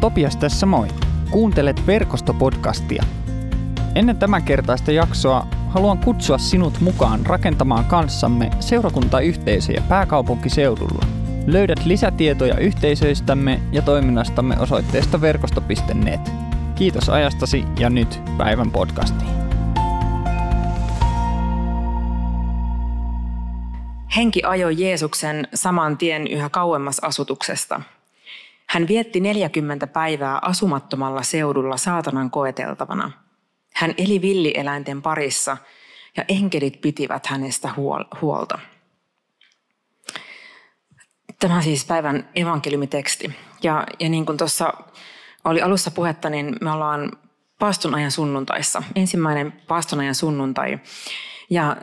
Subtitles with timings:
[0.00, 0.88] Topias tässä moi.
[1.30, 3.02] Kuuntelet verkostopodcastia.
[3.94, 11.06] Ennen tämän kertaista jaksoa haluan kutsua sinut mukaan rakentamaan kanssamme seurakuntayhteisöjä pääkaupunkiseudulla.
[11.46, 16.32] Löydät lisätietoja yhteisöistämme ja toiminnastamme osoitteesta verkosto.net.
[16.74, 19.30] Kiitos ajastasi ja nyt päivän podcastiin.
[24.16, 27.80] Henki ajoi Jeesuksen saman tien yhä kauemmas asutuksesta.
[28.70, 33.10] Hän vietti 40 päivää asumattomalla seudulla saatanan koeteltavana.
[33.74, 35.56] Hän eli villieläinten parissa
[36.16, 37.70] ja enkelit pitivät hänestä
[38.20, 38.58] huolta.
[41.38, 43.36] Tämä siis päivän evankeliumiteksti.
[43.62, 44.74] Ja, ja niin kuin tuossa
[45.44, 47.12] oli alussa puhetta, niin me ollaan
[47.58, 48.82] paaston ajan sunnuntaissa.
[48.94, 50.78] Ensimmäinen paaston ajan sunnuntai.
[51.50, 51.76] Ja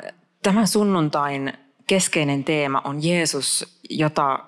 [0.43, 1.53] tämän sunnuntain
[1.87, 4.39] keskeinen teema on Jeesus, jota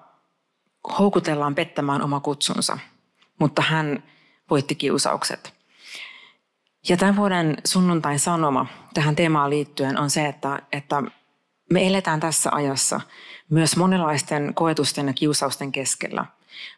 [1.00, 2.78] houkutellaan pettämään oma kutsunsa,
[3.40, 4.04] mutta hän
[4.50, 5.54] voitti kiusaukset.
[6.90, 11.04] Ja tämän vuoden sunnuntain sanoma tähän teemaan liittyen on se, että, että
[11.74, 13.02] me eletään tässä ajassa
[13.50, 16.26] myös monenlaisten koetusten ja kiusausten keskellä,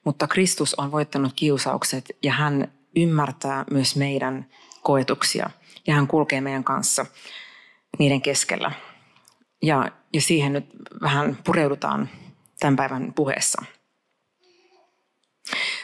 [0.06, 4.46] mutta Kristus on voittanut kiusaukset ja hän ymmärtää myös meidän
[4.82, 5.50] koetuksia
[5.88, 7.06] ja hän kulkee meidän kanssa
[8.00, 8.72] niiden keskellä.
[9.62, 10.66] Ja, ja siihen nyt
[11.02, 12.10] vähän pureudutaan
[12.60, 13.62] tämän päivän puheessa.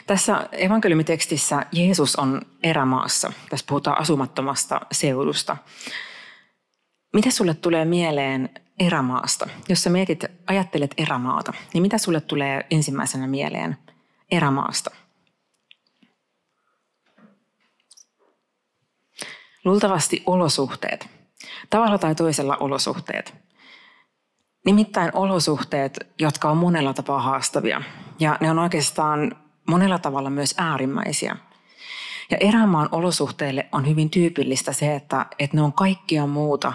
[0.06, 3.32] Tässä evankeliumitekstissä Jeesus on erämaassa.
[3.50, 5.56] Tässä puhutaan asumattomasta seudusta.
[7.12, 9.48] Mitä sulle tulee mieleen erämaasta?
[9.68, 13.76] Jos sä mietit, ajattelet erämaata, niin mitä sulle tulee ensimmäisenä mieleen
[14.30, 14.90] erämaasta?
[19.64, 21.08] Luultavasti olosuhteet.
[21.70, 23.34] Tavalla tai toisella olosuhteet.
[24.66, 27.82] Nimittäin olosuhteet, jotka on monella tapaa haastavia.
[28.20, 29.36] Ja ne on oikeastaan
[29.68, 31.36] monella tavalla myös äärimmäisiä.
[32.30, 36.72] Ja erämaan olosuhteille on hyvin tyypillistä se, että, että ne on kaikkia muuta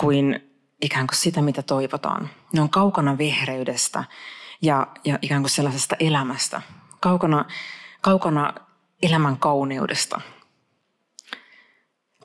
[0.00, 2.30] kuin ikään kuin sitä, mitä toivotaan.
[2.52, 4.04] Ne on kaukana vihreydestä
[4.62, 6.62] ja, ja ikään kuin sellaisesta elämästä.
[7.00, 7.44] Kaukana,
[8.00, 8.54] kaukana
[9.02, 10.20] elämän kauneudesta.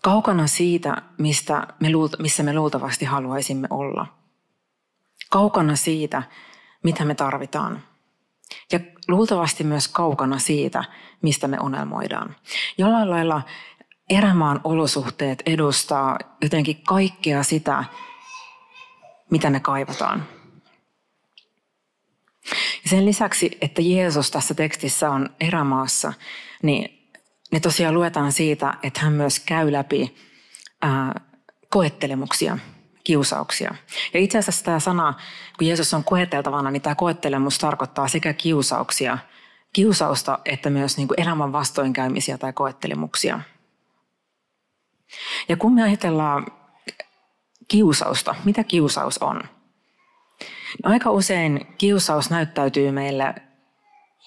[0.02, 1.88] Kaukana siitä, mistä me,
[2.20, 4.08] missä me luultavasti haluaisimme olla.
[5.30, 6.24] Kaukana siitä,
[6.84, 7.84] mitä me tarvitaan.
[8.72, 10.84] Ja luultavasti myös kaukana siitä,
[11.22, 12.36] mistä me unelmoidaan.
[12.78, 13.42] Jollain lailla
[14.10, 17.84] erämaan olosuhteet edustaa jotenkin kaikkea sitä,
[19.32, 20.26] mitä ne kaivataan.
[22.86, 26.14] Sen lisäksi, että Jeesus tässä tekstissä on erämaassa,
[26.64, 27.12] niin
[27.52, 30.16] ne tosiaan luetaan siitä, että hän myös käy läpi
[30.82, 31.22] ää,
[31.70, 32.58] koettelemuksia
[33.08, 33.76] kiusauksia.
[34.14, 35.14] Ja itse asiassa tämä sana,
[35.58, 39.18] kun Jeesus on koeteltavana, niin tämä koettelemus tarkoittaa sekä kiusauksia,
[39.74, 43.40] kiusausta, että myös niin kuin elämän vastoinkäymisiä tai koettelemuksia.
[45.50, 46.46] Ja kun me ajatellaan
[47.68, 49.44] kiusausta, mitä kiusaus on?
[50.84, 53.36] Aika usein kiusaus näyttäytyy meille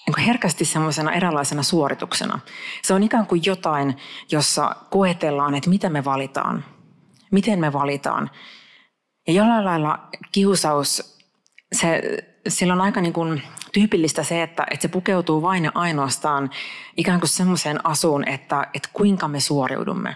[0.07, 2.39] niin herkästi semmoisena eräänlaisena suorituksena.
[2.81, 3.97] Se on ikään kuin jotain,
[4.31, 6.65] jossa koetellaan, että mitä me valitaan.
[7.31, 8.29] Miten me valitaan.
[9.31, 11.17] Ja jollain lailla kiusaus,
[11.73, 12.01] se,
[12.47, 13.41] sillä on aika niin kuin
[13.73, 16.49] tyypillistä se, että, että se pukeutuu vain ja ainoastaan
[16.97, 20.15] ikään kuin semmoiseen asuun, että, että kuinka me suoriudumme.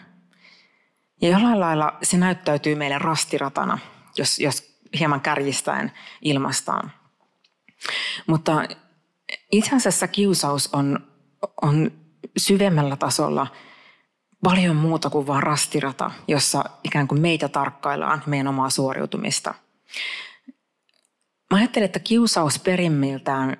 [1.21, 3.79] Ja jollain lailla se näyttäytyy meille rastiratana,
[4.17, 6.91] jos, jos hieman kärjistäen ilmastaan.
[8.27, 8.63] Mutta
[9.51, 10.99] itse asiassa kiusaus on,
[11.61, 11.91] on
[12.37, 13.47] syvemmällä tasolla–
[14.45, 19.53] paljon muuta kuin vain rastirata, jossa ikään kuin meitä tarkkaillaan meidän omaa suoriutumista.
[21.51, 23.57] Mä ajattelen, että kiusaus perimmiltään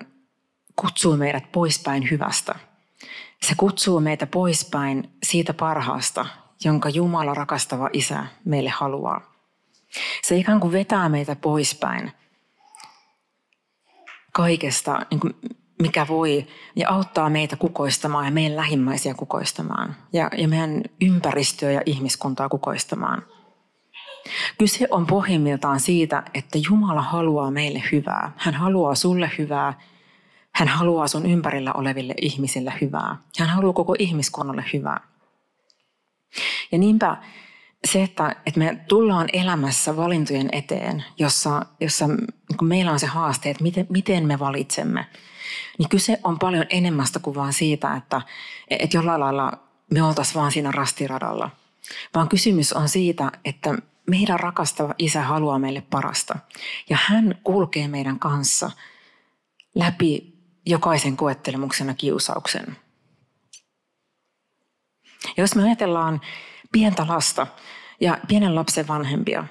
[0.75, 2.55] kutsuu meidät poispäin hyvästä.
[3.41, 6.25] Se kutsuu meitä poispäin siitä parhaasta,
[6.63, 9.33] jonka Jumala rakastava Isä meille haluaa.
[10.23, 12.11] Se ikään kuin vetää meitä poispäin
[14.33, 15.33] kaikesta, niin kuin
[15.81, 21.81] mikä voi ja auttaa meitä kukoistamaan ja meidän lähimmäisiä kukoistamaan ja, ja meidän ympäristöä ja
[21.85, 23.23] ihmiskuntaa kukoistamaan.
[24.57, 28.31] Kyse on pohjimmiltaan siitä, että Jumala haluaa meille hyvää.
[28.37, 29.73] Hän haluaa sulle hyvää.
[30.51, 33.17] Hän haluaa sun ympärillä oleville ihmisille hyvää.
[33.39, 34.99] Hän haluaa koko ihmiskunnalle hyvää.
[36.71, 37.17] Ja niinpä
[37.85, 42.17] se, että, että me tullaan elämässä valintojen eteen, jossa, jossa niin
[42.61, 45.05] meillä on se haaste, että miten, miten me valitsemme–
[45.77, 48.21] niin kyse on paljon enemmästä kuin vaan siitä, että,
[48.69, 49.51] että jollain lailla
[49.91, 51.49] me oltaisiin vaan siinä rastiradalla.
[52.15, 53.75] Vaan kysymys on siitä, että
[54.09, 56.39] meidän rakastava isä haluaa meille parasta.
[56.89, 58.71] Ja hän kulkee meidän kanssa
[59.75, 60.35] läpi
[60.65, 62.77] jokaisen koettelemuksena kiusauksen.
[65.25, 66.21] Ja jos me ajatellaan
[66.75, 67.47] pientä lasta
[68.01, 69.43] ja pienen lapsen vanhempia,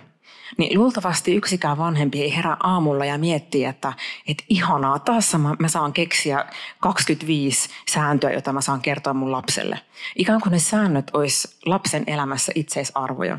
[0.59, 3.93] niin luultavasti yksikään vanhempi ei herää aamulla ja miettii, että,
[4.29, 6.45] että ihanaa, taas mä, mä saan keksiä
[6.81, 9.81] 25 sääntöä, jota mä saan kertoa mun lapselle.
[10.17, 13.39] Ikään kuin ne säännöt olisi lapsen elämässä itseisarvoja.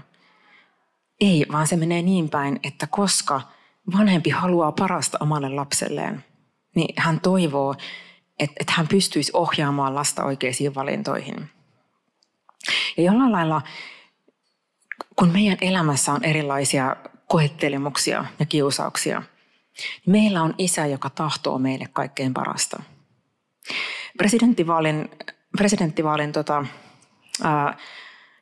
[1.21, 3.41] Ei, vaan se menee niin päin, että koska
[3.97, 6.23] vanhempi haluaa parasta omalle lapselleen,
[6.75, 7.75] niin hän toivoo,
[8.39, 11.54] että, että hän pystyisi ohjaamaan lasta oikeisiin valintoihin.
[12.97, 13.61] Ja jollain lailla
[15.15, 16.95] kun meidän elämässä on erilaisia
[17.27, 22.83] koettelemuksia ja kiusauksia, niin meillä on isä, joka tahtoo meille kaikkein parasta.
[24.17, 25.09] Presidenttivaalin,
[25.57, 26.65] presidenttivaalin tota,
[27.43, 27.77] ää,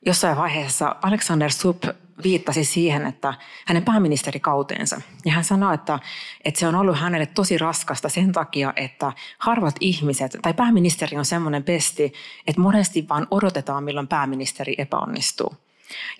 [0.06, 1.84] jossain vaiheessa Alexander Stubb
[2.22, 3.34] viittasi siihen, että
[3.66, 5.00] hänen pääministerikauteensa.
[5.24, 5.98] Ja hän sanoi, että,
[6.44, 11.24] että se on ollut hänelle tosi raskasta sen takia, että harvat ihmiset, tai pääministeri on
[11.24, 12.12] semmoinen pesti,
[12.46, 15.56] että monesti vaan odotetaan, milloin pääministeri epäonnistuu.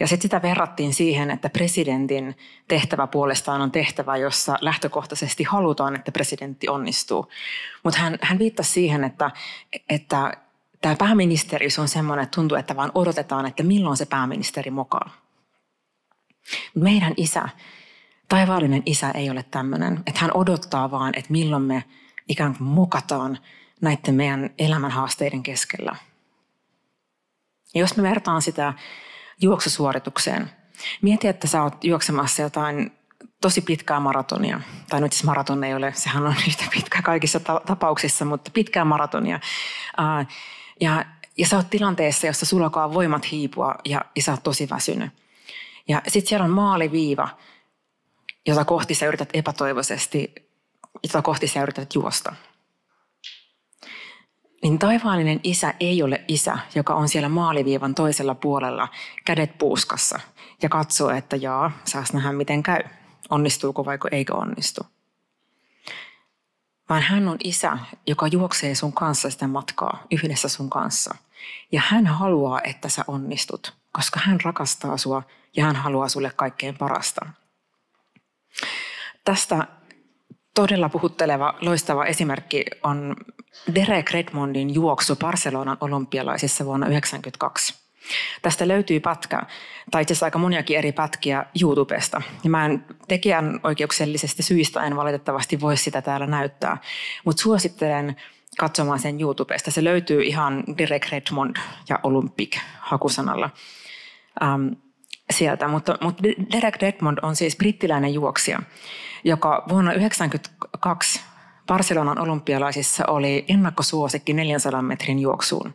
[0.01, 2.37] Ja sitten sitä verrattiin siihen, että presidentin
[2.69, 7.31] tehtävä puolestaan on tehtävä, jossa lähtökohtaisesti halutaan, että presidentti onnistuu.
[7.83, 9.31] Mutta hän, hän viittasi siihen, että,
[9.89, 10.33] että
[10.81, 15.24] tämä pääministeri on semmoinen, että tuntuu, että vaan odotetaan, että milloin se pääministeri mokaa.
[16.75, 17.49] Meidän isä,
[18.29, 21.85] taivaallinen isä ei ole tämmöinen, että hän odottaa vaan, että milloin me
[22.29, 23.39] ikään kuin mukataan
[23.81, 25.97] näiden meidän elämän haasteiden keskellä.
[27.75, 28.75] Ja jos me vertaan sitä
[29.41, 30.51] juoksusuoritukseen.
[31.03, 32.93] Mieti, että sä oot juoksemassa jotain
[33.41, 34.61] tosi pitkää maratonia.
[34.89, 38.85] Tai nyt siis maraton ei ole, sehän on yhtä pitkä kaikissa ta- tapauksissa, mutta pitkää
[38.85, 39.41] maratonia.
[39.99, 40.27] Uh,
[40.81, 41.05] ja,
[41.39, 45.24] ja sä oot tilanteessa, jossa sulla voimat hiipua ja, ja sä oot tosi väsynyt.
[45.89, 47.29] Ja sitten siellä on maaliviiva,
[48.47, 50.35] jota kohti sä yrität epätoivoisesti,
[51.03, 52.35] jota kohti sä yrität juosta
[54.65, 58.89] niin taivaallinen isä ei ole isä, joka on siellä maaliviivan toisella puolella
[59.25, 60.21] kädet puuskassa
[60.63, 62.81] ja katsoo, että jaa, saas nähdä miten käy.
[63.31, 64.87] Onnistuuko vai eikö onnistu.
[66.89, 71.15] Vaan hän on isä, joka juoksee sun kanssa sitä matkaa yhdessä sun kanssa.
[71.73, 75.23] Ja hän haluaa, että sä onnistut, koska hän rakastaa sua
[75.57, 77.27] ja hän haluaa sulle kaikkein parasta.
[79.25, 79.67] Tästä
[80.55, 83.17] todella puhutteleva, loistava esimerkki on
[83.75, 87.85] Derek Redmondin juoksu Barcelonan olympialaisissa vuonna 1992.
[88.43, 89.43] Tästä löytyy pätkä,
[89.91, 92.23] tai itse asiassa aika moniakin eri pätkiä YouTubesta.
[92.45, 96.77] Ja mä en tekijän oikeuksellisesta syistä en valitettavasti voi sitä täällä näyttää,
[97.25, 98.17] mutta suosittelen
[98.59, 99.71] katsomaan sen YouTubesta.
[99.71, 101.57] Se löytyy ihan Derek Redmond
[101.89, 103.51] ja Olympic hakusanalla
[104.43, 104.69] ähm,
[105.31, 105.69] sieltä.
[105.69, 106.23] Mutta, mutta
[106.53, 108.59] Derek Redmond on siis brittiläinen juoksija,
[109.25, 111.21] joka vuonna 1992
[111.67, 115.75] Barcelonan olympialaisissa oli ennakkosuosikki 400 metrin juoksuun.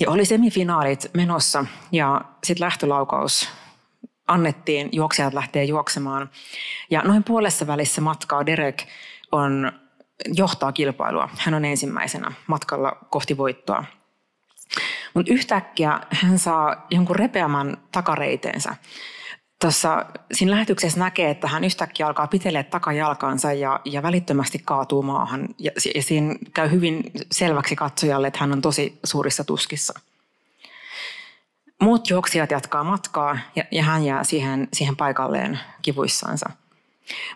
[0.00, 3.48] Ja oli semifinaalit menossa ja sitten lähtölaukaus
[4.26, 6.30] annettiin, juoksijat lähtee juoksemaan.
[6.90, 8.82] Ja noin puolessa välissä matkaa Derek
[9.32, 9.72] on,
[10.26, 11.28] johtaa kilpailua.
[11.38, 13.84] Hän on ensimmäisenä matkalla kohti voittoa.
[15.14, 18.76] Mutta yhtäkkiä hän saa jonkun repeämän takareiteensä
[19.60, 25.48] tuossa siinä lähetyksessä näkee, että hän yhtäkkiä alkaa pitellä takajalkansa ja, ja välittömästi kaatuu maahan.
[25.58, 30.00] Ja, ja siinä käy hyvin selväksi katsojalle, että hän on tosi suurissa tuskissa.
[31.80, 36.50] Muut juoksijat jatkaa matkaa ja, ja hän jää siihen, siihen paikalleen kivuissansa.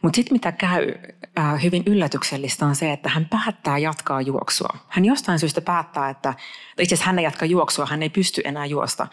[0.03, 0.95] Mutta sitten mitä käy
[1.39, 4.77] äh, hyvin yllätyksellistä on se, että hän päättää jatkaa juoksua.
[4.89, 6.35] Hän jostain syystä päättää, että
[6.79, 9.07] itse asiassa hän ei jatka juoksua, hän ei pysty enää juosta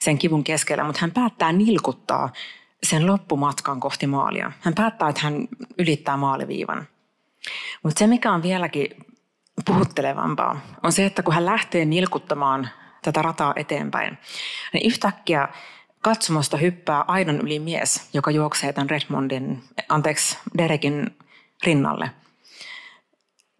[0.00, 2.32] sen kivun keskellä, mutta hän päättää nilkuttaa
[2.82, 4.52] sen loppumatkan kohti maalia.
[4.60, 6.86] Hän päättää, että hän ylittää maaliviivan.
[7.82, 9.06] Mutta se, mikä on vieläkin
[9.66, 12.68] puhuttelevampaa, on se, että kun hän lähtee nilkuttamaan
[13.02, 14.18] tätä rataa eteenpäin,
[14.72, 15.48] niin yhtäkkiä
[16.02, 21.16] katsomosta hyppää aidon yli mies, joka juoksee tämän Redmondin, anteeksi, Derekin
[21.64, 22.10] rinnalle.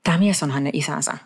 [0.04, 1.18] Tämä mies on hänen isänsä.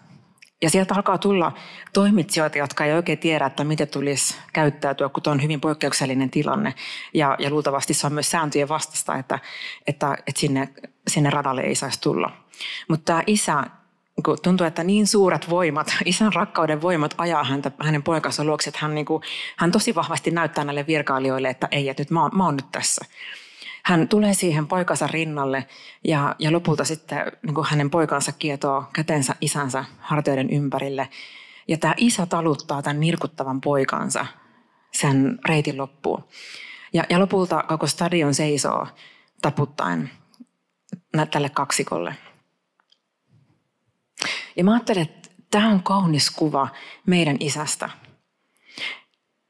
[0.62, 1.52] Ja sieltä alkaa tulla
[1.92, 6.74] toimitsijoita, jotka ei oikein tiedä, että miten tulisi käyttäytyä, kun on hyvin poikkeuksellinen tilanne.
[7.14, 9.38] Ja, ja luultavasti se on myös sääntöjen vastasta, että,
[9.86, 10.68] että, että sinne,
[11.08, 12.32] sinne radalle ei saisi tulla.
[12.88, 13.64] Mutta tämä isä,
[14.24, 18.80] kun tuntuu, että niin suuret voimat, isän rakkauden voimat ajaa häntä, hänen poikansa luokse, että
[18.82, 19.22] hän, niin kuin,
[19.56, 22.72] hän tosi vahvasti näyttää näille virkailijoille, että ei, että nyt mä oon, mä oon nyt
[22.72, 23.04] tässä.
[23.84, 25.66] Hän tulee siihen poikansa rinnalle
[26.04, 31.08] ja, ja lopulta sitten niin kuin hänen poikansa kietoo kätensä isänsä hartioiden ympärille.
[31.68, 34.26] Ja tämä isä taluttaa tämän nirkuttavan poikansa
[34.92, 36.24] sen reitin loppuun.
[36.92, 38.86] Ja, ja lopulta koko stadion seisoo
[39.42, 40.10] taputtaen
[41.30, 42.14] tälle kaksikolle.
[44.56, 46.68] Ja mä ajattelen, että tämä on kaunis kuva
[47.06, 47.90] meidän isästä.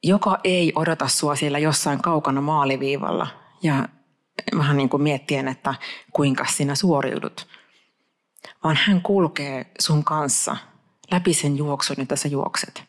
[0.03, 3.27] joka ei odota sua siellä jossain kaukana maaliviivalla
[3.63, 3.89] ja
[4.59, 5.75] vähän niin kuin miettien, että
[6.13, 7.49] kuinka sinä suoriudut.
[8.65, 10.57] Vaan hän kulkee sun kanssa
[11.11, 12.85] läpi sen juoksun, jota sä juokset.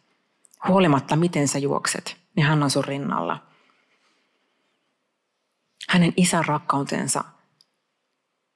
[0.68, 3.44] Huolimatta miten sä juokset, niin hän on sun rinnalla.
[5.90, 7.24] Hänen isän rakkautensa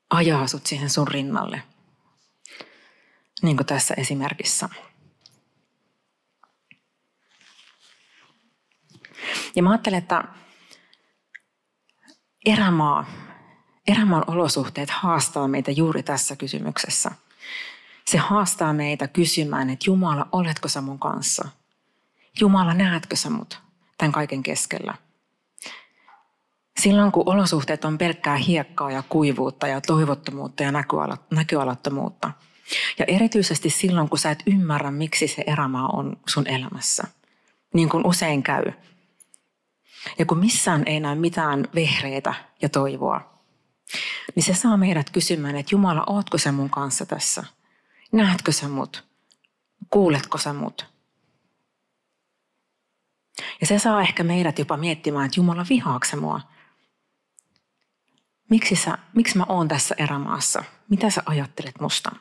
[0.09, 1.63] ajaa sut siihen sun rinnalle.
[3.41, 4.69] Niin kuin tässä esimerkissä.
[9.55, 10.23] Ja mä ajattelen, että
[12.45, 13.05] erämaa,
[13.87, 17.11] erämaan olosuhteet haastaa meitä juuri tässä kysymyksessä.
[18.05, 21.49] Se haastaa meitä kysymään, että Jumala, oletko sä mun kanssa?
[22.39, 23.59] Jumala, näetkö sä mut
[23.97, 24.93] tämän kaiken keskellä?
[26.79, 30.71] Silloin kun olosuhteet on pelkkää hiekkaa ja kuivuutta ja toivottomuutta ja
[31.31, 32.31] näköalattomuutta.
[32.99, 37.03] Ja erityisesti silloin, kun sä et ymmärrä, miksi se erämaa on sun elämässä.
[37.73, 38.63] Niin kuin usein käy.
[40.19, 43.31] Ja kun missään ei näy mitään vehreitä ja toivoa,
[44.35, 47.43] niin se saa meidät kysymään, että Jumala, ootko sä mun kanssa tässä?
[48.11, 49.03] Näetkö sä mut?
[49.89, 50.85] Kuuletko sä mut?
[53.61, 56.41] Ja se saa ehkä meidät jopa miettimään, että Jumala vihaakse mua?
[58.49, 60.63] Miksi, sä, miksi mä oon tässä erämaassa?
[60.89, 62.11] Mitä sä ajattelet musta?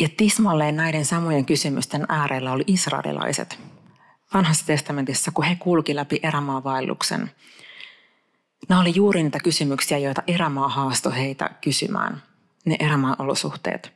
[0.00, 3.58] Ja tismalleen näiden samojen kysymysten äärellä oli israelilaiset
[4.34, 7.30] vanhassa testamentissa, kun he kulki läpi erämaavaelluksen.
[8.68, 12.22] Nämä oli juuri niitä kysymyksiä, joita erämaa haastoi heitä kysymään,
[12.64, 13.92] ne erämaan olosuhteet.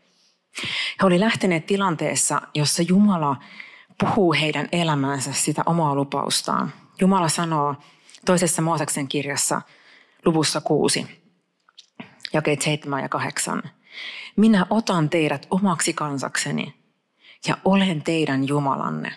[1.03, 3.37] He oli lähteneet tilanteessa, jossa Jumala
[4.01, 6.73] puhuu heidän elämäänsä sitä omaa lupaustaan.
[7.01, 7.75] Jumala sanoo
[8.25, 9.63] toisessa Mooseksen kirjassa
[10.25, 11.07] luvussa kuusi,
[12.33, 13.63] jakeet seitsemän ja kahdeksan.
[14.37, 16.75] Minä otan teidät omaksi kansakseni
[17.49, 19.13] ja olen teidän Jumalanne.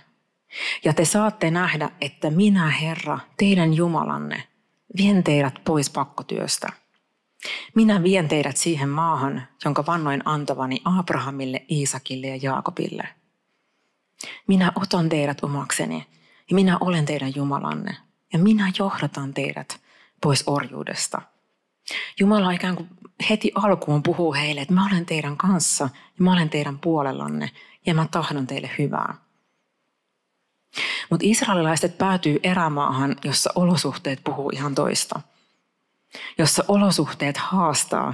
[0.84, 4.44] Ja te saatte nähdä, että minä, Herra, teidän Jumalanne,
[4.98, 6.68] vien teidät pois pakkotyöstä.
[7.76, 13.10] Minä vien teidät siihen maahan, jonka vannoin antavani Abrahamille, Iisakille ja Jaakobille.
[14.48, 16.08] Minä otan teidät omakseni
[16.50, 17.98] ja minä olen teidän Jumalanne
[18.34, 19.82] ja minä johdatan teidät
[20.22, 21.22] pois orjuudesta.
[22.20, 22.90] Jumala ikään kuin
[23.30, 25.84] heti alkuun puhuu heille, että mä olen teidän kanssa
[26.18, 27.52] ja mä olen teidän puolellanne
[27.86, 29.16] ja mä tahdon teille hyvää.
[31.10, 35.22] Mutta israelilaiset päätyy erämaahan, jossa olosuhteet puhuu ihan toista.
[36.38, 38.14] Jossa olosuhteet haastaa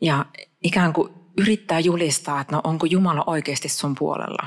[0.00, 0.26] ja
[0.62, 4.46] ikään kuin yrittää julistaa, että no onko Jumala oikeasti sun puolella.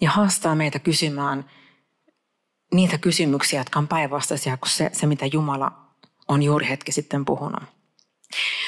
[0.00, 1.50] Ja haastaa meitä kysymään
[2.74, 5.81] niitä kysymyksiä, jotka on päinvastaisia kuin se, se, mitä Jumala
[6.32, 7.62] on juuri hetki sitten puhunut.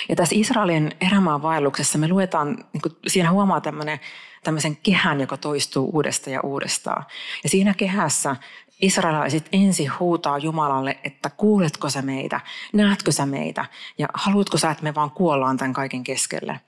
[0.08, 4.00] Ja tässä Israelin erämaan vaelluksessa me luetaan, niin kuin siinä huomaa tämmöinen,
[4.44, 7.04] tämmöisen kehän, joka toistuu uudestaan ja uudestaan.
[7.44, 8.36] Ja siinä kehässä
[8.80, 12.40] israelaiset ensin huutaa Jumalalle, että kuuletko sä meitä,
[12.72, 13.64] näetkö sä meitä
[13.98, 16.60] ja haluatko sä, että me vaan kuollaan tämän kaiken keskelle.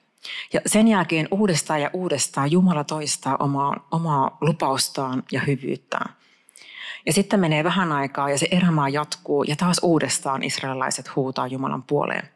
[0.52, 6.14] Ja sen jälkeen uudestaan ja uudestaan Jumala toistaa omaa, omaa lupaustaan ja hyvyyttään.
[7.06, 11.82] Ja sitten menee vähän aikaa ja se erämaa jatkuu ja taas uudestaan israelilaiset huutaa Jumalan
[11.82, 12.28] puoleen.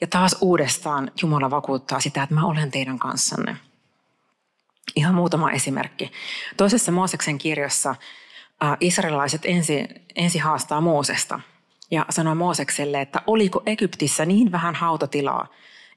[0.00, 3.56] Ja taas uudestaan Jumala vakuuttaa sitä, että mä olen teidän kanssanne.
[4.96, 6.12] Ihan muutama esimerkki.
[6.56, 9.84] Toisessa Mooseksen kirjassa äh, israelilaiset ensi,
[10.16, 11.40] ensi haastaa Moosesta
[11.90, 15.46] ja sanoo Moosekselle, että oliko Egyptissä niin vähän hautatilaa,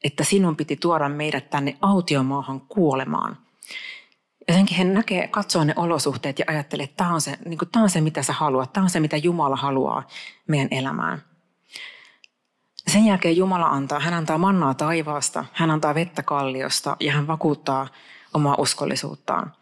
[0.04, 3.38] että sinun piti tuoda meidät tänne autiomaahan kuolemaan.
[4.70, 7.84] Jotenkin hän näkee, katsoo ne olosuhteet ja ajattelee, että tämä on, se, niin kuin, tämä
[7.84, 8.74] on se, mitä sä haluat.
[8.74, 10.08] Tämä on se, mitä Jumala haluaa
[10.48, 11.24] meidän elämään.
[12.88, 17.88] Sen jälkeen Jumala antaa, hän antaa mannaa taivaasta, hän antaa vettä kalliosta ja hän vakuuttaa
[18.34, 19.54] omaa uskollisuuttaan.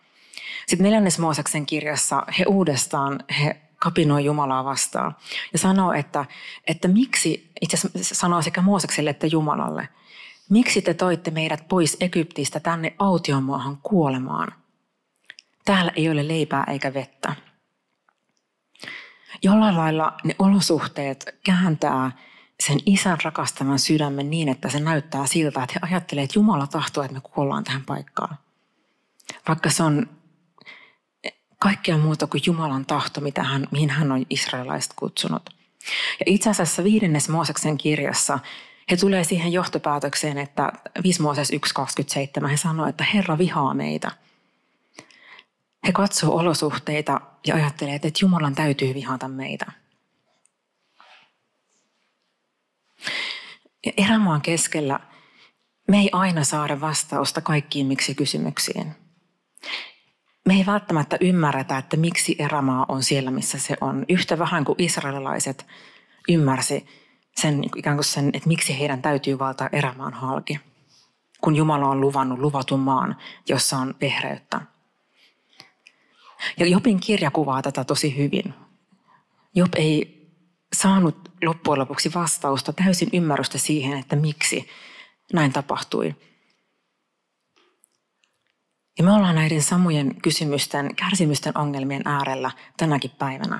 [0.67, 5.15] Sitten neljännes Mooseksen kirjassa he uudestaan he kapinoi Jumalaa vastaan
[5.53, 6.25] ja sanoo, että,
[6.67, 9.89] että miksi, itse asiassa sanoo sekä Moosekselle että Jumalalle,
[10.49, 14.66] miksi te toitte meidät pois Egyptistä tänne autiomaahan kuolemaan?
[15.67, 17.35] Täällä ei ole leipää eikä vettä.
[19.43, 22.11] Jollain lailla ne olosuhteet kääntää
[22.59, 27.03] sen isän rakastavan sydämen niin, että se näyttää siltä, että he ajattelee, että Jumala tahtoo,
[27.03, 28.37] että me kuollaan tähän paikkaan.
[29.47, 30.09] Vaikka se on
[31.59, 35.49] kaikkea muuta kuin Jumalan tahto, mitä hän, mihin hän on israelaiset kutsunut.
[36.19, 38.39] Ja itse asiassa viidennes Mooseksen kirjassa
[38.91, 40.71] he tulee siihen johtopäätökseen, että
[41.03, 41.51] 5 Mooses
[42.41, 44.11] 1.27 he sanoo, että Herra vihaa meitä.
[45.87, 49.65] He katsoo olosuhteita ja ajattelee, että Jumalan täytyy vihata meitä.
[53.85, 54.99] Ja erämaan keskellä
[55.87, 58.95] me ei aina saada vastausta kaikkiin miksi kysymyksiin.
[60.47, 64.05] me ei välttämättä ymmärretä, että miksi erämaa on siellä, missä se on.
[64.09, 65.65] Yhtä vähän kuin israelilaiset
[66.29, 66.85] ymmärsi
[67.37, 70.59] sen, ikään kuin sen, että miksi heidän täytyy valtaa erämaan halki,
[71.41, 73.17] kun Jumala on luvannut luvatun maan,
[73.49, 74.61] jossa on vehreyttä.
[76.59, 78.53] Ja Jopin kirja kuvaa tätä tosi hyvin.
[79.55, 80.17] Job ei
[80.75, 84.67] saanut loppujen lopuksi vastausta, täysin ymmärrystä siihen, että miksi
[85.33, 86.15] näin tapahtui.
[88.97, 93.59] Ja me ollaan näiden samojen kysymysten, kärsimysten ongelmien äärellä tänäkin päivänä.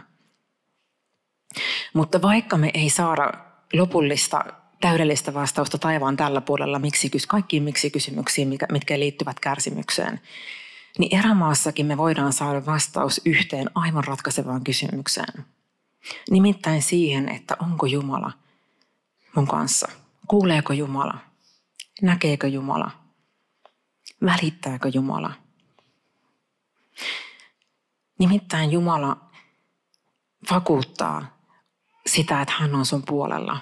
[1.93, 3.33] Mutta vaikka me ei saada
[3.73, 4.45] lopullista,
[4.81, 10.21] täydellistä vastausta taivaan tällä puolella miksi, kaikkiin miksi-kysymyksiin, mitkä liittyvät kärsimykseen,
[10.97, 15.45] niin erämaassakin me voidaan saada vastaus yhteen aivan ratkaisevaan kysymykseen.
[16.29, 18.31] Nimittäin siihen, että onko Jumala
[19.35, 19.87] mun kanssa.
[20.27, 21.17] Kuuleeko Jumala?
[22.01, 22.91] Näkeekö Jumala?
[24.25, 25.33] Välittääkö Jumala?
[28.19, 29.17] Nimittäin Jumala
[30.51, 31.37] vakuuttaa
[32.05, 33.59] sitä, että hän on sun puolella.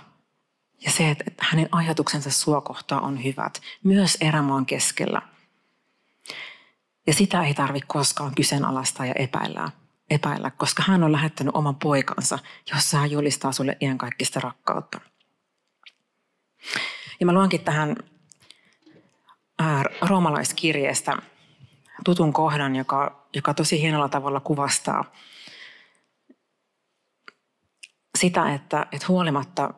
[0.85, 5.21] Ja se, että hänen ajatuksensa sua kohtaa on hyvät, myös erämaan keskellä.
[7.07, 9.71] Ja sitä ei tarvitse koskaan kyseenalaistaa ja epäillä,
[10.09, 12.39] epäillä, koska hän on lähettänyt oman poikansa,
[12.73, 14.99] jossa hän julistaa sulle iankaikkista rakkautta.
[17.19, 17.95] Ja mä luonkin tähän
[20.01, 21.17] roomalaiskirjeestä
[22.05, 25.13] tutun kohdan, joka, joka tosi hienolla tavalla kuvastaa
[28.17, 29.73] sitä, että, että huolimatta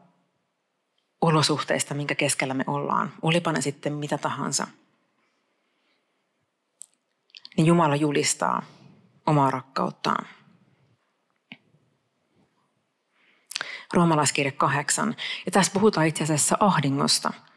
[1.22, 4.68] olosuhteista, minkä keskellä me ollaan, olipa ne sitten mitä tahansa,
[7.58, 8.64] niin Jumala julistaa
[9.26, 10.28] omaa rakkauttaan.
[13.94, 15.16] Roomalaiskirja 8.
[15.46, 17.34] Ja tässä puhutaan itse asiassa ahdingosta–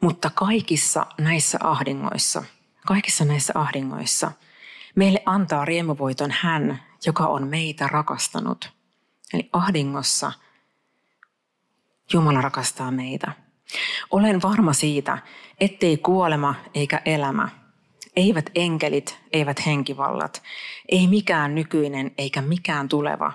[0.00, 2.44] mutta kaikissa näissä ahdingoissa,
[2.86, 4.32] kaikissa näissä ahdingoissa
[4.96, 8.72] meille antaa riemuvoiton hän, joka on meitä rakastanut.
[9.34, 10.32] Eli ahdingossa
[12.12, 13.32] Jumala rakastaa meitä.
[14.10, 15.18] Olen varma siitä,
[15.60, 17.48] ettei kuolema eikä elämä,
[18.18, 20.42] eivät enkelit, eivät henkivallat,
[20.88, 23.32] ei mikään nykyinen eikä mikään tuleva,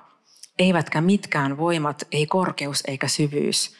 [0.59, 3.75] eivätkä mitkään voimat, ei korkeus eikä syvyys,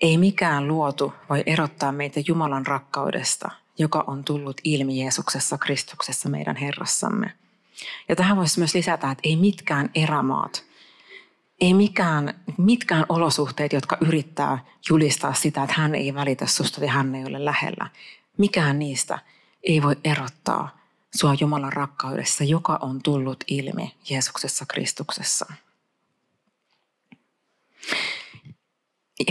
[0.00, 6.56] ei mikään luotu voi erottaa meitä Jumalan rakkaudesta, joka on tullut ilmi Jeesuksessa Kristuksessa meidän
[6.56, 7.32] Herrassamme.
[8.08, 10.64] Ja tähän voisi myös lisätä, että ei mitkään erämaat,
[11.60, 17.14] ei mikään, mitkään olosuhteet, jotka yrittää julistaa sitä, että hän ei välitä susta ja hän
[17.14, 17.86] ei ole lähellä.
[18.38, 19.18] Mikään niistä
[19.64, 20.78] ei voi erottaa
[21.14, 25.46] sua Jumalan rakkaudessa, joka on tullut ilmi Jeesuksessa Kristuksessa.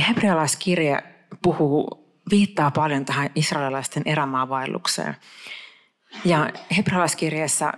[0.08, 1.02] Hebrealaiskirja
[1.42, 5.16] puhuu, viittaa paljon tähän israelilaisten erämaavaellukseen.
[6.26, 7.74] Ja hebrealaiskirjeessä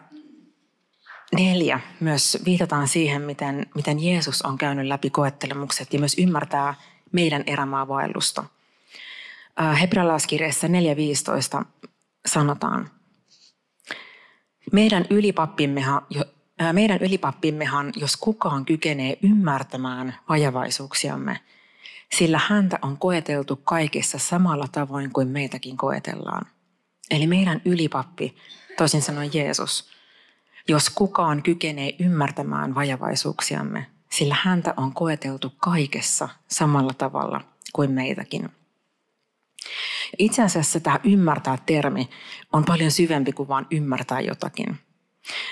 [1.35, 6.73] neljä myös viitataan siihen, miten, miten Jeesus on käynyt läpi koettelemukset ja myös ymmärtää
[7.11, 8.43] meidän erämaavaellusta.
[9.81, 11.65] Hebrealaiskirjeessä 4.15
[12.25, 12.89] sanotaan,
[14.71, 16.01] meidän ylipappimmehan,
[16.71, 21.39] meidän ylipappimmehan, jos kukaan kykenee ymmärtämään vajavaisuuksiamme–
[22.17, 26.45] sillä häntä on koeteltu kaikessa samalla tavoin kuin meitäkin koetellaan.
[27.11, 28.35] Eli meidän ylipappi,
[28.77, 29.89] toisin sanoen Jeesus,
[30.67, 37.41] jos kukaan kykenee ymmärtämään vajavaisuuksiamme, sillä häntä on koeteltu kaikessa samalla tavalla
[37.73, 38.49] kuin meitäkin.
[40.19, 42.09] Itse asiassa tämä ymmärtää termi
[42.53, 44.77] on paljon syvempi kuin vain ymmärtää jotakin.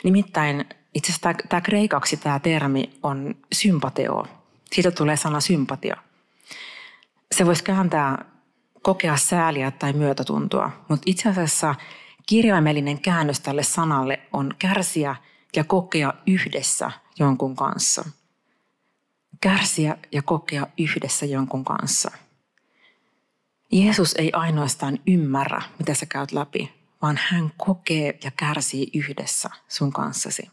[0.04, 4.28] Nimittäin itse asiassa tämä, tämä kreikaksi tämä termi on sympateo.
[4.72, 5.98] Siitä tulee sana sympatia–
[7.34, 8.26] se voisi kääntää
[8.82, 11.76] kokea sääliä tai myötätuntoa, mutta itse asiassa
[12.26, 15.16] kirjaimellinen käännös tälle sanalle on kärsiä
[15.56, 18.06] ja kokea yhdessä jonkun kanssa.
[19.42, 22.12] Kärsiä ja kokea yhdessä jonkun kanssa.
[23.74, 29.94] Jeesus ei ainoastaan ymmärrä, mitä sä käyt läpi, vaan hän kokee ja kärsii yhdessä sun
[29.94, 30.52] kanssasi.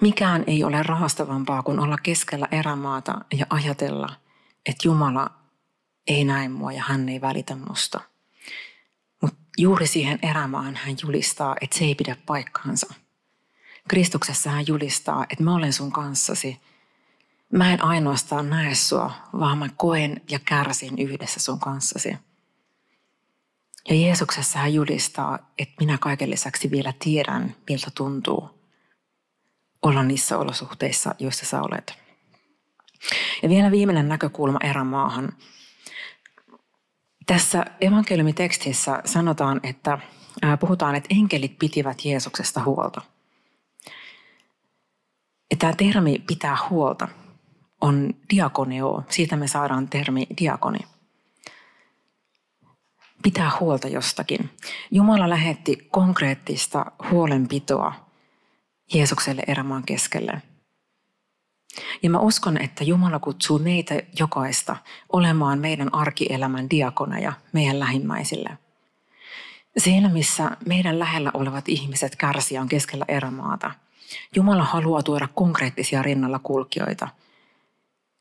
[0.00, 4.08] Mikään ei ole rahastavampaa kuin olla keskellä erämaata ja ajatella,
[4.66, 5.30] että Jumala
[6.06, 8.00] ei näe mua ja hän ei välitä musta.
[9.22, 12.94] Mutta juuri siihen erämaan hän julistaa, että se ei pidä paikkaansa.
[13.88, 16.60] Kristuksessa hän julistaa, että mä olen sun kanssasi.
[17.52, 22.16] Mä en ainoastaan näe sua, vaan mä koen ja kärsin yhdessä sun kanssasi.
[23.88, 28.50] Ja Jeesuksessa hän julistaa, että minä kaiken lisäksi vielä tiedän, miltä tuntuu
[29.82, 31.98] olla niissä olosuhteissa, joissa sä olet.
[33.42, 35.32] Ja vielä viimeinen näkökulma erämaahan.
[37.26, 39.98] Tässä evankeliumitekstissä sanotaan, että
[40.60, 43.02] puhutaan, että enkelit pitivät Jeesuksesta huolta.
[45.50, 47.08] Ja tämä termi pitää huolta
[47.80, 49.02] on diakoneo.
[49.08, 50.78] Siitä me saadaan termi diakoni.
[53.22, 54.50] Pitää huolta jostakin.
[54.90, 57.92] Jumala lähetti konkreettista huolenpitoa
[58.94, 60.42] Jeesukselle erämaan keskelle.
[62.02, 64.76] Ja mä uskon, että Jumala kutsuu meitä jokaista
[65.12, 68.58] olemaan meidän arkielämän diakoneja meidän lähimmäisille.
[69.78, 73.70] Siinä, missä meidän lähellä olevat ihmiset kärsivät on keskellä erämaata,
[74.36, 77.08] Jumala haluaa tuoda konkreettisia rinnalla kulkijoita,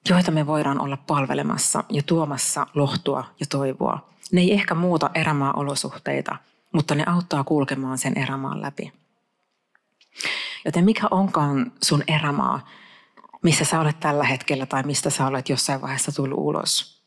[0.09, 4.09] joita me voidaan olla palvelemassa ja tuomassa lohtua ja toivoa.
[4.31, 6.35] Ne ei ehkä muuta erämaa olosuhteita,
[6.73, 8.93] mutta ne auttaa kulkemaan sen erämaan läpi.
[10.65, 12.67] Joten mikä onkaan sun erämaa,
[13.43, 17.03] missä sä olet tällä hetkellä tai mistä sä olet jossain vaiheessa tullut ulos.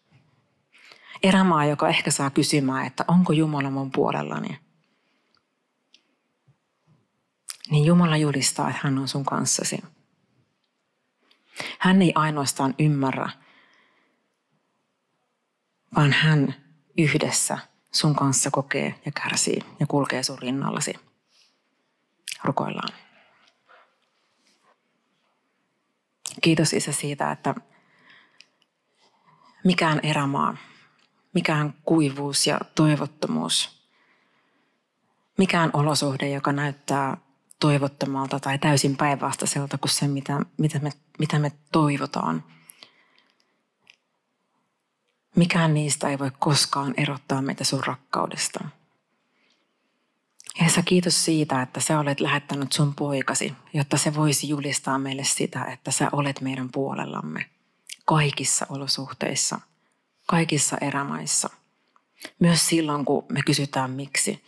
[1.22, 4.58] Erämaa, joka ehkä saa kysymään, että onko Jumala mun puolellani.
[7.70, 9.82] Niin Jumala julistaa, että hän on sun kanssasi.
[11.78, 13.30] Hän ei ainoastaan ymmärrä,
[15.96, 16.54] vaan hän
[16.98, 17.58] yhdessä
[17.92, 20.94] sun kanssa kokee ja kärsii ja kulkee sun rinnallasi.
[22.44, 22.92] Rukoillaan.
[26.40, 27.54] Kiitos Isä siitä, että
[29.64, 30.56] mikään erämaa,
[31.34, 33.86] mikään kuivuus ja toivottomuus,
[35.38, 37.16] mikään olosuhde, joka näyttää
[37.62, 42.44] toivottomalta tai täysin päinvastaiselta kuin se, mitä, mitä, me, mitä me toivotaan.
[45.36, 48.64] Mikään niistä ei voi koskaan erottaa meitä sun rakkaudesta.
[50.60, 55.64] Jeesus, kiitos siitä, että sä olet lähettänyt sun poikasi, jotta se voisi julistaa meille sitä,
[55.64, 57.46] että sä olet meidän puolellamme
[58.04, 59.60] kaikissa olosuhteissa,
[60.26, 61.50] kaikissa erämaissa.
[62.38, 64.44] Myös silloin, kun me kysytään miksi.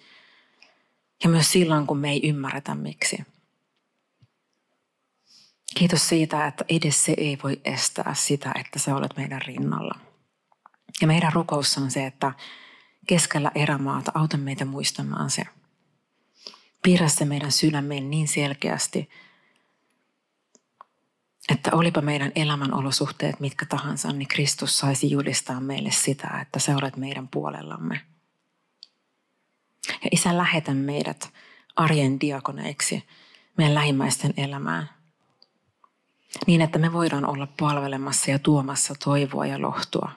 [1.25, 3.25] Ja myös silloin, kun me ei ymmärretä miksi.
[5.75, 9.99] Kiitos siitä, että edes se ei voi estää sitä, että sä olet meidän rinnalla.
[11.01, 12.33] Ja meidän rukous on se, että
[13.07, 15.43] keskellä erämaata auta meitä muistamaan se–
[16.85, 19.11] piirrä se meidän sydämeen niin selkeästi,
[21.49, 26.77] että olipa meidän elämän olosuhteet mitkä tahansa, niin Kristus saisi julistaa meille sitä, että sä
[26.77, 28.01] olet meidän puolellamme.
[29.89, 31.33] Ja Isä, lähetä meidät
[31.77, 33.05] arjen diakoneiksi
[33.57, 34.91] meidän lähimmäisten elämään.
[36.47, 40.11] Niin, että me voidaan olla palvelemassa ja tuomassa toivoa ja lohtua.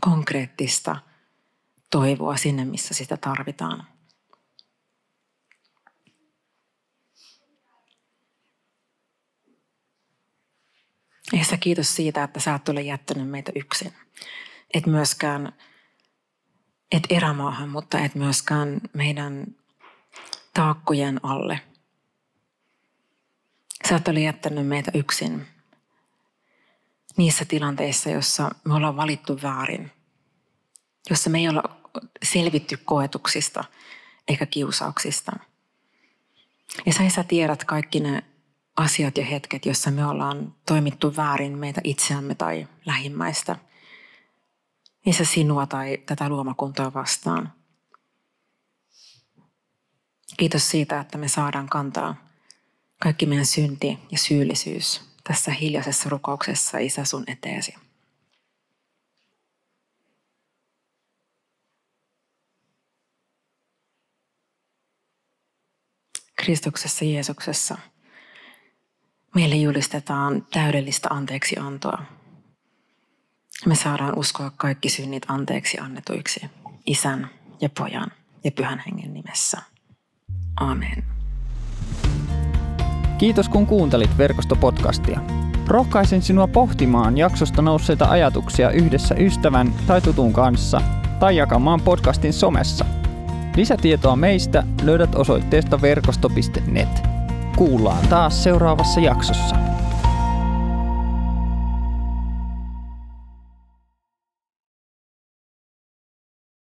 [0.00, 0.96] Konkreettista
[1.90, 3.86] toivoa sinne, missä sitä tarvitaan.
[11.32, 13.92] Jeesus, kiitos siitä, että sä et ole jättänyt meitä yksin.
[14.74, 15.52] Et myöskään,
[16.92, 19.46] et erämaahan, mutta et myöskään meidän
[20.54, 21.60] taakkojen alle.
[23.88, 25.46] Sä et ole jättänyt meitä yksin
[27.16, 29.90] niissä tilanteissa, joissa me ollaan valittu väärin.
[31.10, 31.62] Jossa me ei olla
[32.22, 33.64] selvitty koetuksista
[34.28, 35.32] eikä kiusauksista.
[36.86, 38.24] Ja sä, sä tiedät kaikki ne
[38.76, 43.56] asiat ja hetket, joissa me ollaan toimittu väärin meitä itseämme tai lähimmäistä.
[45.06, 47.52] Missä sinua tai tätä luomakuntaa vastaan.
[50.36, 52.28] Kiitos siitä, että me saadaan kantaa
[53.02, 57.74] kaikki meidän synti ja syyllisyys tässä hiljaisessa rukouksessa Isä sun eteesi.
[66.36, 67.78] Kristuksessa Jeesuksessa–
[69.34, 72.02] Meille julistetaan täydellistä anteeksiantoa.
[73.66, 76.50] Me saadaan uskoa kaikki synnit anteeksi annetuiksi
[76.86, 78.10] isän ja pojan
[78.44, 79.58] ja pyhän hengen nimessä.
[80.60, 81.04] Amen.
[83.18, 85.20] Kiitos kun kuuntelit verkostopodcastia.
[85.66, 90.82] Rohkaisen sinua pohtimaan jaksosta nousseita ajatuksia yhdessä ystävän tai tutun kanssa
[91.20, 92.84] tai jakamaan podcastin somessa.
[93.56, 97.02] Lisätietoa meistä löydät osoitteesta verkosto.net.
[97.56, 99.61] Kuullaan taas seuraavassa jaksossa.